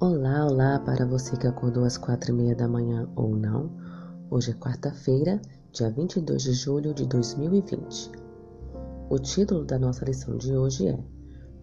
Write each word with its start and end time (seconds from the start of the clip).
Olá, 0.00 0.46
olá 0.46 0.78
para 0.78 1.04
você 1.04 1.36
que 1.36 1.48
acordou 1.48 1.82
às 1.82 1.98
quatro 1.98 2.30
e 2.30 2.32
meia 2.32 2.54
da 2.54 2.68
manhã 2.68 3.08
ou 3.16 3.34
não. 3.34 3.68
Hoje 4.30 4.52
é 4.52 4.54
quarta-feira, 4.54 5.42
dia 5.72 5.90
22 5.90 6.40
de 6.40 6.52
julho 6.52 6.94
de 6.94 7.04
2020. 7.04 8.12
O 9.10 9.18
título 9.18 9.64
da 9.64 9.76
nossa 9.76 10.04
lição 10.04 10.36
de 10.36 10.56
hoje 10.56 10.86
é 10.86 10.96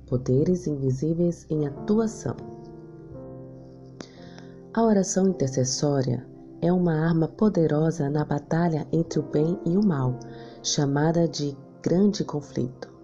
Poderes 0.06 0.68
Invisíveis 0.68 1.46
em 1.50 1.66
Atuação. 1.66 2.36
A 4.74 4.84
oração 4.84 5.30
intercessória 5.30 6.28
é 6.62 6.74
uma 6.74 6.94
arma 6.94 7.30
poderosa 7.30 8.10
na 8.10 8.26
batalha 8.26 8.86
entre 8.92 9.18
o 9.18 9.24
bem 9.24 9.58
e 9.66 9.78
o 9.78 9.82
mal, 9.82 10.20
chamada 10.62 11.26
de 11.26 11.58
grande 11.82 12.26
conflito. 12.26 12.95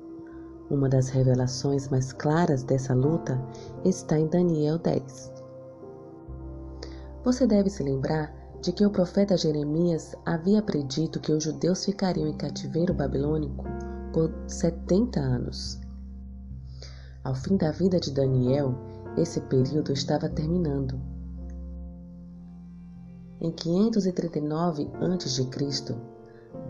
Uma 0.71 0.87
das 0.87 1.09
revelações 1.09 1.89
mais 1.89 2.13
claras 2.13 2.63
dessa 2.63 2.93
luta 2.93 3.37
está 3.83 4.17
em 4.17 4.25
Daniel 4.27 4.77
10. 4.77 5.29
Você 7.25 7.45
deve 7.45 7.69
se 7.69 7.83
lembrar 7.83 8.33
de 8.61 8.71
que 8.71 8.85
o 8.85 8.89
profeta 8.89 9.35
Jeremias 9.35 10.15
havia 10.25 10.61
predito 10.61 11.19
que 11.19 11.33
os 11.33 11.43
judeus 11.43 11.83
ficariam 11.83 12.25
em 12.25 12.37
cativeiro 12.37 12.93
babilônico 12.93 13.65
por 14.13 14.33
70 14.47 15.19
anos. 15.19 15.77
Ao 17.21 17.35
fim 17.35 17.57
da 17.57 17.71
vida 17.71 17.99
de 17.99 18.09
Daniel, 18.13 18.73
esse 19.17 19.41
período 19.41 19.91
estava 19.91 20.29
terminando. 20.29 20.97
Em 23.41 23.51
539 23.51 24.89
a.C., 25.01 25.95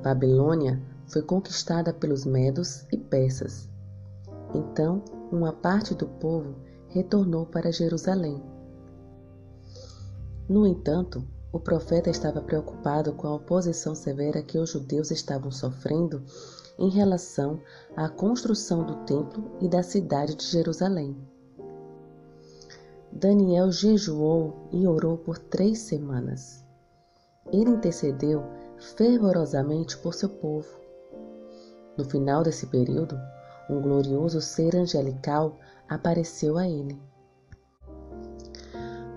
Babilônia 0.02 0.82
foi 1.05 1.22
conquistada 1.22 1.94
pelos 1.94 2.26
medos 2.26 2.88
e 2.91 2.98
persas 2.98 3.70
então, 4.54 5.04
uma 5.32 5.54
parte 5.54 5.96
do 5.96 6.08
povo 6.08 6.55
retornou 6.90 7.46
para 7.46 7.71
Jerusalém. 7.71 8.41
No 10.49 10.68
entanto, 10.68 11.26
o 11.54 11.60
profeta 11.60 12.10
estava 12.10 12.41
preocupado 12.41 13.13
com 13.13 13.27
a 13.27 13.35
oposição 13.35 13.94
severa 13.94 14.41
que 14.41 14.57
os 14.57 14.70
judeus 14.70 15.12
estavam 15.12 15.52
sofrendo 15.52 16.24
em 16.77 16.90
relação 16.90 17.60
à 17.96 18.10
construção 18.10 18.85
do 18.85 18.96
templo 19.05 19.52
e 19.62 19.68
da 19.68 19.84
cidade 19.84 20.35
de 20.35 20.46
Jerusalém. 20.46 21.16
Daniel 23.12 23.72
jejuou 23.72 24.70
e 24.72 24.88
orou 24.88 25.18
por 25.18 25.38
três 25.38 25.79
semanas. 25.79 26.66
Ele 27.52 27.70
intercedeu 27.70 28.44
fervorosamente 28.96 29.98
por 29.98 30.13
seu 30.13 30.29
povo. 30.29 30.79
No 31.98 32.05
final 32.05 32.41
desse 32.41 32.66
período, 32.68 33.20
um 33.70 33.81
glorioso 33.81 34.41
ser 34.41 34.76
angelical 34.76 35.57
apareceu 35.90 36.57
a 36.57 36.67
ele. 36.67 36.99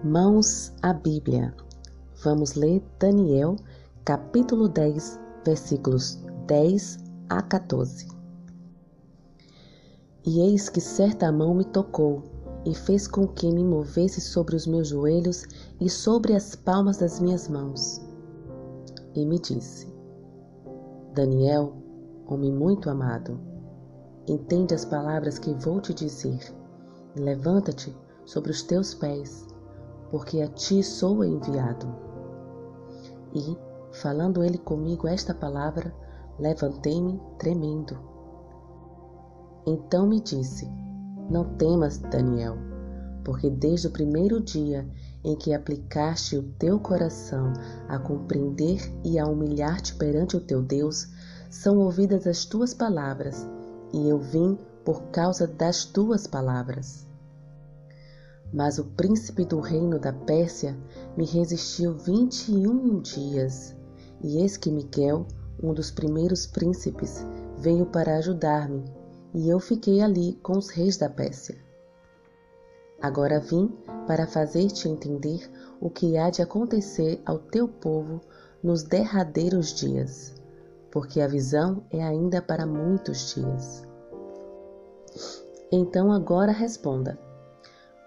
Mãos 0.02 0.72
à 0.82 0.92
Bíblia. 0.92 1.54
Vamos 2.22 2.54
ler 2.54 2.82
Daniel, 2.98 3.56
capítulo 4.04 4.68
10, 4.68 5.20
versículos 5.44 6.22
10 6.46 6.98
a 7.28 7.40
14. 7.42 8.08
E 10.26 10.40
eis 10.40 10.68
que 10.68 10.80
certa 10.80 11.30
mão 11.30 11.54
me 11.54 11.64
tocou 11.64 12.22
e 12.64 12.74
fez 12.74 13.06
com 13.06 13.26
que 13.26 13.50
me 13.50 13.62
movesse 13.62 14.20
sobre 14.20 14.56
os 14.56 14.66
meus 14.66 14.88
joelhos 14.88 15.44
e 15.80 15.88
sobre 15.90 16.34
as 16.34 16.54
palmas 16.54 16.98
das 16.98 17.20
minhas 17.20 17.48
mãos. 17.48 18.00
E 19.14 19.24
me 19.24 19.38
disse: 19.38 19.92
Daniel, 21.14 21.74
homem 22.26 22.52
muito 22.52 22.88
amado, 22.88 23.38
Entende 24.26 24.74
as 24.74 24.86
palavras 24.86 25.38
que 25.38 25.52
vou 25.52 25.82
te 25.82 25.92
dizer. 25.92 26.40
Levanta-te 27.14 27.94
sobre 28.24 28.50
os 28.50 28.62
teus 28.62 28.94
pés, 28.94 29.46
porque 30.10 30.40
a 30.40 30.48
ti 30.48 30.82
sou 30.82 31.22
enviado. 31.22 31.86
E, 33.34 33.54
falando 33.92 34.42
ele 34.42 34.56
comigo 34.56 35.06
esta 35.06 35.34
palavra, 35.34 35.94
levantei-me 36.38 37.20
tremendo. 37.38 37.98
Então 39.66 40.06
me 40.06 40.20
disse: 40.20 40.72
Não 41.28 41.44
temas, 41.56 41.98
Daniel, 41.98 42.56
porque 43.24 43.50
desde 43.50 43.88
o 43.88 43.92
primeiro 43.92 44.40
dia 44.40 44.88
em 45.22 45.36
que 45.36 45.52
aplicaste 45.52 46.38
o 46.38 46.42
teu 46.58 46.80
coração 46.80 47.52
a 47.88 47.98
compreender 47.98 48.80
e 49.04 49.18
a 49.18 49.26
humilhar-te 49.26 49.94
perante 49.96 50.34
o 50.34 50.40
teu 50.40 50.62
Deus, 50.62 51.08
são 51.50 51.76
ouvidas 51.76 52.26
as 52.26 52.46
tuas 52.46 52.72
palavras 52.72 53.46
e 53.94 54.08
eu 54.08 54.18
vim 54.18 54.58
por 54.84 55.04
causa 55.04 55.46
das 55.46 55.84
tuas 55.84 56.26
palavras. 56.26 57.06
Mas 58.52 58.76
o 58.76 58.84
príncipe 58.84 59.44
do 59.44 59.60
reino 59.60 60.00
da 60.00 60.12
Pérsia 60.12 60.76
me 61.16 61.24
resistiu 61.24 61.94
vinte 61.94 62.50
e 62.50 62.66
um 62.66 63.00
dias, 63.00 63.74
e 64.20 64.38
eis 64.38 64.56
que 64.56 64.70
Miguel, 64.70 65.26
um 65.62 65.72
dos 65.72 65.92
primeiros 65.92 66.44
príncipes, 66.44 67.24
veio 67.56 67.86
para 67.86 68.16
ajudar-me, 68.16 68.84
e 69.32 69.48
eu 69.48 69.60
fiquei 69.60 70.00
ali 70.02 70.34
com 70.42 70.58
os 70.58 70.70
reis 70.70 70.96
da 70.96 71.08
Pérsia. 71.08 71.56
Agora 73.00 73.38
vim 73.38 73.72
para 74.08 74.26
fazer-te 74.26 74.88
entender 74.88 75.48
o 75.80 75.88
que 75.88 76.16
há 76.16 76.30
de 76.30 76.42
acontecer 76.42 77.22
ao 77.24 77.38
teu 77.38 77.68
povo 77.68 78.20
nos 78.62 78.82
derradeiros 78.82 79.72
dias 79.72 80.33
porque 80.94 81.20
a 81.20 81.26
visão 81.26 81.82
é 81.90 82.04
ainda 82.04 82.40
para 82.40 82.64
muitos 82.64 83.34
dias. 83.34 83.84
Então 85.72 86.12
agora 86.12 86.52
responda: 86.52 87.18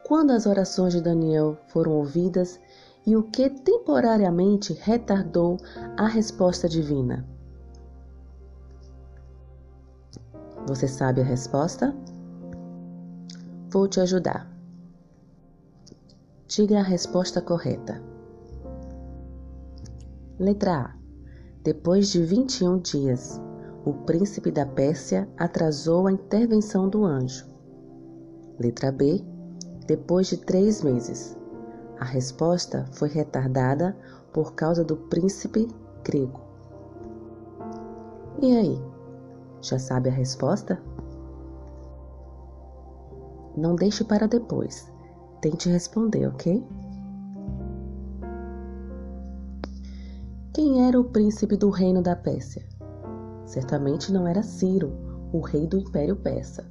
quando 0.06 0.32
as 0.32 0.46
orações 0.46 0.94
de 0.94 1.02
Daniel 1.02 1.58
foram 1.68 1.92
ouvidas 1.92 2.58
e 3.06 3.14
o 3.14 3.24
que 3.24 3.50
temporariamente 3.50 4.72
retardou 4.72 5.58
a 5.98 6.08
resposta 6.08 6.70
divina? 6.70 7.28
Você 10.66 10.88
sabe 10.88 11.20
a 11.20 11.26
resposta? 11.26 11.94
Vou 13.70 13.86
te 13.88 14.00
ajudar. 14.00 14.50
Diga 16.48 16.80
a 16.80 16.84
resposta 16.84 17.42
correta. 17.42 18.02
Letra 20.40 20.78
A. 20.78 21.07
Depois 21.68 22.08
de 22.08 22.24
21 22.24 22.78
dias, 22.78 23.42
o 23.84 23.92
príncipe 23.92 24.50
da 24.52 24.66
Pérsia 24.66 25.28
atrasou 25.38 26.08
a 26.08 26.12
intervenção 26.14 26.88
do 26.88 27.04
anjo. 27.04 27.46
Letra 28.58 28.90
B. 28.90 29.22
Depois 29.86 30.28
de 30.28 30.38
três 30.38 30.82
meses, 30.82 31.38
a 32.00 32.06
resposta 32.06 32.86
foi 32.94 33.10
retardada 33.10 33.98
por 34.32 34.54
causa 34.54 34.82
do 34.82 34.96
príncipe 34.96 35.68
grego. 36.06 36.40
E 38.42 38.56
aí, 38.56 38.82
já 39.60 39.78
sabe 39.78 40.08
a 40.08 40.14
resposta? 40.14 40.82
Não 43.58 43.76
deixe 43.76 44.06
para 44.06 44.26
depois. 44.26 44.90
Tente 45.42 45.68
responder, 45.68 46.28
ok? 46.28 46.66
Quem 50.68 50.86
era 50.86 51.00
o 51.00 51.04
príncipe 51.06 51.56
do 51.56 51.70
reino 51.70 52.02
da 52.02 52.14
Pérsia? 52.14 52.62
Certamente 53.46 54.12
não 54.12 54.28
era 54.28 54.44
Ciro, 54.44 54.92
o 55.32 55.40
rei 55.40 55.66
do 55.66 55.78
Império 55.78 56.18
Persa. 56.18 56.70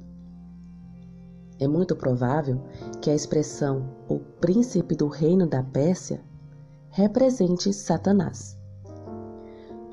É 1.59 1.67
muito 1.67 1.95
provável 1.95 2.61
que 3.01 3.09
a 3.09 3.15
expressão 3.15 3.89
o 4.07 4.19
príncipe 4.19 4.95
do 4.95 5.07
reino 5.07 5.47
da 5.47 5.63
Pérsia 5.63 6.23
represente 6.91 7.73
Satanás. 7.73 8.55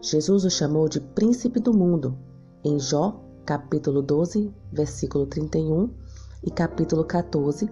Jesus 0.02 0.44
o 0.44 0.50
chamou 0.50 0.86
de 0.86 1.00
príncipe 1.00 1.58
do 1.58 1.72
mundo 1.72 2.14
em 2.62 2.78
Jó, 2.78 3.24
capítulo 3.46 4.02
12, 4.02 4.52
versículo 4.70 5.24
31 5.24 5.88
e 6.42 6.50
capítulo 6.50 7.06
14, 7.06 7.70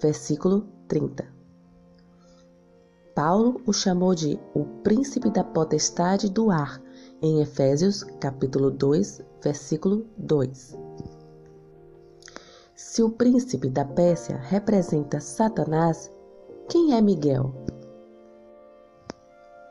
versículo 0.00 0.64
30. 0.86 1.41
Paulo 3.14 3.60
o 3.66 3.72
chamou 3.72 4.14
de 4.14 4.40
o 4.54 4.64
príncipe 4.82 5.30
da 5.30 5.44
potestade 5.44 6.30
do 6.30 6.50
ar, 6.50 6.82
em 7.20 7.42
Efésios 7.42 8.02
capítulo 8.20 8.70
2, 8.70 9.22
versículo 9.42 10.06
2. 10.16 10.78
Se 12.74 13.02
o 13.02 13.10
príncipe 13.10 13.68
da 13.68 13.84
Pérsia 13.84 14.38
representa 14.38 15.20
Satanás, 15.20 16.10
quem 16.68 16.94
é 16.94 17.00
Miguel? 17.02 17.54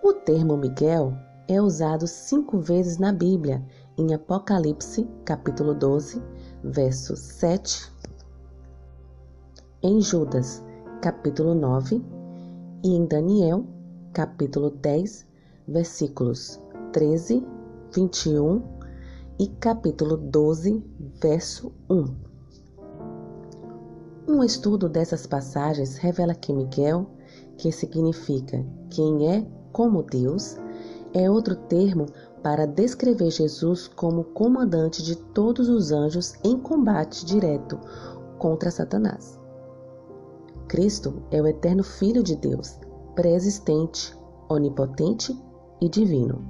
O 0.03 0.13
termo 0.13 0.55
Miguel 0.55 1.13
é 1.47 1.59
usado 1.59 2.05
cinco 2.07 2.59
vezes 2.59 2.99
na 2.99 3.11
Bíblia, 3.11 3.65
em 3.97 4.13
Apocalipse 4.13 5.07
capítulo 5.25 5.73
12, 5.73 6.21
verso 6.63 7.15
7, 7.15 7.91
em 9.81 9.99
Judas 9.99 10.63
capítulo 11.01 11.55
9, 11.55 12.20
e 12.83 12.95
em 12.95 13.05
Daniel, 13.05 13.65
capítulo 14.13 14.71
10, 14.71 15.25
versículos 15.67 16.59
13, 16.91 17.45
21 17.93 18.61
e 19.39 19.47
capítulo 19.47 20.17
12, 20.17 20.83
verso 21.21 21.71
1. 21.89 22.05
Um 24.27 24.43
estudo 24.43 24.87
dessas 24.87 25.27
passagens 25.27 25.97
revela 25.97 26.33
que 26.33 26.53
Miguel, 26.53 27.07
que 27.57 27.71
significa 27.71 28.65
quem 28.89 29.27
é 29.29 29.45
como 29.71 30.03
Deus, 30.03 30.57
é 31.13 31.29
outro 31.29 31.55
termo 31.55 32.07
para 32.41 32.65
descrever 32.65 33.29
Jesus 33.29 33.87
como 33.87 34.23
comandante 34.23 35.03
de 35.03 35.15
todos 35.15 35.69
os 35.69 35.91
anjos 35.91 36.33
em 36.43 36.57
combate 36.57 37.25
direto 37.25 37.79
contra 38.39 38.71
Satanás. 38.71 39.40
Cristo 40.71 41.21
é 41.31 41.41
o 41.41 41.45
eterno 41.45 41.83
Filho 41.83 42.23
de 42.23 42.33
Deus, 42.33 42.79
pré-existente, 43.13 44.17
onipotente 44.47 45.37
e 45.81 45.89
divino. 45.89 46.41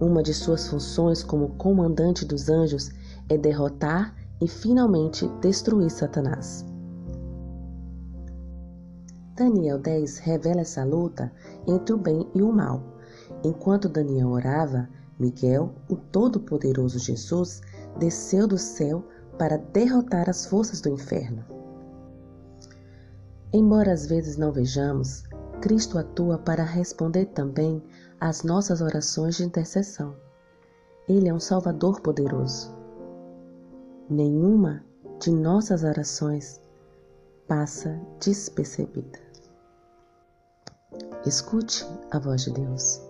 Uma 0.00 0.22
de 0.22 0.32
suas 0.32 0.66
funções 0.68 1.22
como 1.22 1.50
comandante 1.56 2.24
dos 2.24 2.48
anjos 2.48 2.90
é 3.28 3.36
derrotar 3.36 4.16
e 4.40 4.48
finalmente 4.48 5.28
destruir 5.42 5.90
Satanás. 5.90 6.64
Daniel 9.36 9.78
10 9.78 10.16
revela 10.20 10.62
essa 10.62 10.82
luta 10.82 11.30
entre 11.68 11.92
o 11.92 11.98
bem 11.98 12.26
e 12.34 12.40
o 12.40 12.50
mal. 12.50 12.82
Enquanto 13.44 13.86
Daniel 13.86 14.30
orava, 14.30 14.88
Miguel, 15.18 15.74
o 15.90 15.96
Todo-Poderoso 15.96 16.98
Jesus, 16.98 17.60
desceu 17.98 18.48
do 18.48 18.56
céu 18.56 19.04
para 19.36 19.58
derrotar 19.58 20.30
as 20.30 20.46
forças 20.46 20.80
do 20.80 20.88
inferno. 20.88 21.59
Embora 23.52 23.92
às 23.92 24.06
vezes 24.06 24.36
não 24.36 24.52
vejamos, 24.52 25.24
Cristo 25.60 25.98
atua 25.98 26.38
para 26.38 26.62
responder 26.62 27.26
também 27.26 27.82
às 28.20 28.44
nossas 28.44 28.80
orações 28.80 29.36
de 29.36 29.44
intercessão. 29.44 30.14
Ele 31.08 31.28
é 31.28 31.34
um 31.34 31.40
Salvador 31.40 32.00
poderoso. 32.00 32.72
Nenhuma 34.08 34.84
de 35.18 35.32
nossas 35.32 35.82
orações 35.82 36.60
passa 37.48 38.00
despercebida. 38.20 39.18
Escute 41.26 41.84
a 42.12 42.18
voz 42.18 42.42
de 42.42 42.52
Deus. 42.52 43.09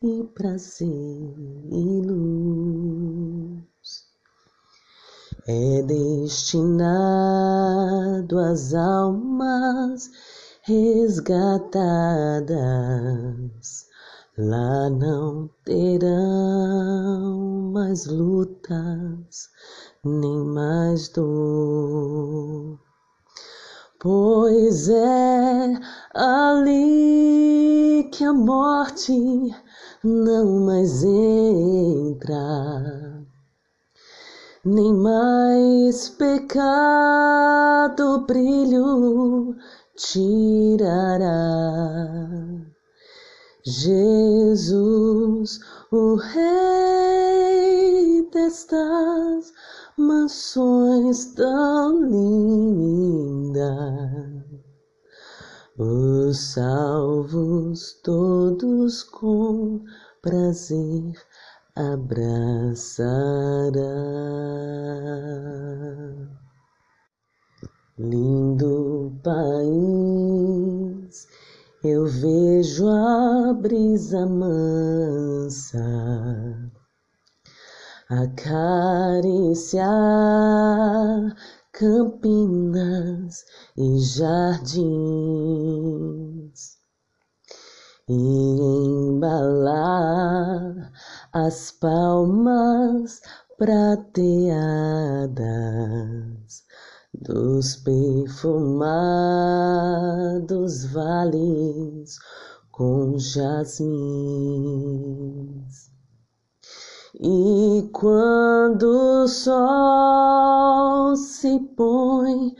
e 0.01 0.25
prazer 0.35 1.33
e 1.71 2.01
luz. 2.05 3.63
É 5.47 5.81
destinado 5.83 6.77
às 8.39 8.73
almas 8.73 10.11
resgatadas 10.63 11.63
Lá 14.35 14.89
não 14.89 15.47
terão 15.63 17.69
mais 17.71 18.07
lutas, 18.07 19.47
nem 20.05 20.43
mais 20.43 21.07
dor, 21.07 22.77
pois 24.01 24.89
é 24.89 25.79
ali 26.13 28.09
que 28.11 28.25
a 28.25 28.33
morte 28.33 29.13
não 30.03 30.59
mais 30.65 31.05
entra, 31.05 32.35
nem 34.65 34.93
mais 34.93 36.09
pecado 36.09 37.45
brilho 38.27 39.55
tirará. 39.95 41.23
Jesus, 43.65 45.61
o 45.89 46.15
Rei 46.15 47.73
destas 48.29 49.53
mansões 49.97 51.33
tão 51.35 52.03
lindas, 52.05 53.63
os 55.77 56.53
salvos 56.53 57.99
todos 58.03 59.03
com 59.03 59.83
prazer 60.21 61.13
abraçará. 61.75 63.03
Lindo 67.97 69.13
país 69.23 71.27
eu 71.83 72.05
vejo 72.07 72.87
a 72.87 73.53
brisa 73.53 74.25
mansa 74.25 75.79
acariciar 78.09 79.85
campinas 81.71 83.45
e 83.77 83.97
jardins 83.99 84.73
e 88.09 88.13
embalar 89.13 90.91
as 91.31 91.71
palmas 91.71 93.21
prateadas 93.57 94.53
dos 97.13 97.77
perfumados 97.77 98.83
vales 100.85 102.19
com 102.71 103.17
jasmins. 103.17 103.93
E 107.19 107.89
quando 107.93 109.23
o 109.23 109.27
sol 109.27 111.15
se 111.15 111.59
põe 111.77 112.55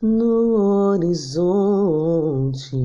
no 0.00 0.92
horizonte, 0.92 2.76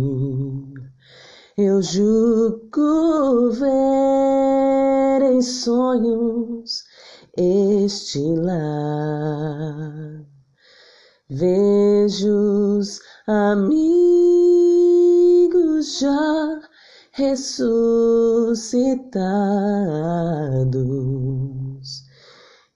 eu 1.55 1.79
julgo 1.79 3.51
ver 3.51 5.21
em 5.31 5.43
sonhos 5.43 6.83
este 7.37 8.33
lar. 8.33 10.25
Vejo 11.29 12.79
os 12.79 12.99
amigos 13.27 13.69
já 15.99 16.60
ressuscitados 17.21 18.63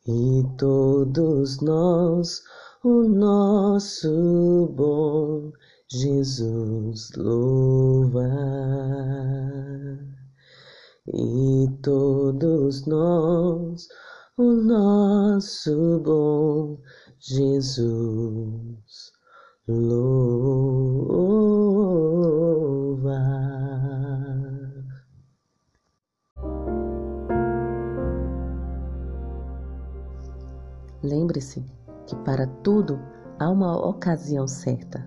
e 0.08 0.44
todos 0.56 1.60
nós 1.62 2.44
o 2.84 3.02
nosso 3.10 4.72
bom 4.76 5.52
Jesus 5.90 7.10
louva 7.18 8.30
e 11.12 11.68
todos 11.82 12.86
nós 12.86 13.88
o 14.38 14.44
nosso 14.44 16.00
bom 16.06 16.78
Jesus 17.20 19.12
louva. 19.68 21.25
Lembre-se 31.26 31.66
que 32.06 32.16
para 32.18 32.46
tudo 32.46 33.00
há 33.40 33.50
uma 33.50 33.76
ocasião 33.76 34.48
certa. 34.48 35.04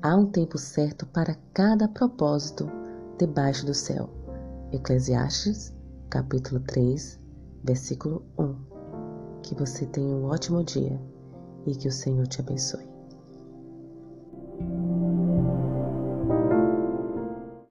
Há 0.00 0.14
um 0.14 0.26
tempo 0.26 0.56
certo 0.56 1.04
para 1.06 1.34
cada 1.52 1.88
propósito 1.88 2.70
debaixo 3.18 3.66
do 3.66 3.74
céu. 3.74 4.08
Eclesiastes, 4.70 5.74
capítulo 6.08 6.60
3, 6.60 7.18
versículo 7.64 8.24
1. 8.38 8.54
Que 9.42 9.56
você 9.56 9.86
tenha 9.86 10.14
um 10.14 10.26
ótimo 10.26 10.62
dia 10.62 11.02
e 11.66 11.74
que 11.74 11.88
o 11.88 11.92
Senhor 11.92 12.28
te 12.28 12.40
abençoe. 12.40 12.83